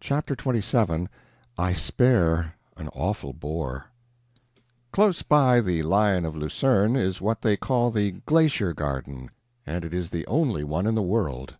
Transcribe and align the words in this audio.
CHAPTER 0.00 0.36
XXVII 0.38 1.08
[I 1.58 1.72
Spare 1.72 2.54
an 2.76 2.86
Awful 2.94 3.32
Bore] 3.32 3.86
Close 4.92 5.22
by 5.22 5.60
the 5.60 5.82
Lion 5.82 6.24
of 6.24 6.36
Lucerne 6.36 6.94
is 6.94 7.20
what 7.20 7.42
they 7.42 7.56
call 7.56 7.90
the 7.90 8.12
"Glacier 8.24 8.72
Garden" 8.72 9.32
and 9.66 9.84
it 9.84 9.92
is 9.92 10.10
the 10.10 10.24
only 10.28 10.62
one 10.62 10.86
in 10.86 10.94
the 10.94 11.02
world. 11.02 11.56